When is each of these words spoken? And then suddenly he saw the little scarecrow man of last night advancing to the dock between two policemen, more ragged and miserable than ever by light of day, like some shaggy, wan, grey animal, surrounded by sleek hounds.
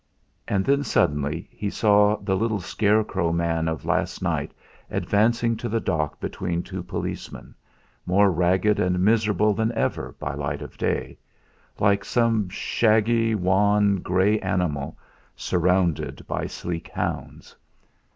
And 0.47 0.65
then 0.65 0.83
suddenly 0.83 1.47
he 1.51 1.69
saw 1.69 2.17
the 2.17 2.35
little 2.35 2.59
scarecrow 2.59 3.31
man 3.31 3.67
of 3.67 3.85
last 3.85 4.19
night 4.19 4.51
advancing 4.89 5.55
to 5.57 5.69
the 5.69 5.79
dock 5.79 6.19
between 6.19 6.63
two 6.63 6.81
policemen, 6.81 7.53
more 8.07 8.31
ragged 8.31 8.79
and 8.79 8.99
miserable 8.99 9.53
than 9.53 9.71
ever 9.73 10.15
by 10.17 10.33
light 10.33 10.63
of 10.63 10.75
day, 10.75 11.19
like 11.77 12.03
some 12.03 12.49
shaggy, 12.49 13.35
wan, 13.35 13.97
grey 13.97 14.39
animal, 14.39 14.97
surrounded 15.35 16.25
by 16.25 16.47
sleek 16.47 16.87
hounds. 16.87 17.55